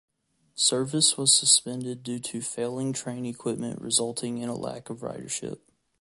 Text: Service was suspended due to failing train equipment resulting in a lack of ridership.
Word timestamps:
Service 0.55 1.15
was 1.15 1.31
suspended 1.31 2.01
due 2.01 2.17
to 2.17 2.41
failing 2.41 2.91
train 2.91 3.23
equipment 3.23 3.79
resulting 3.79 4.39
in 4.39 4.49
a 4.49 4.55
lack 4.55 4.89
of 4.89 5.01
ridership. 5.01 5.59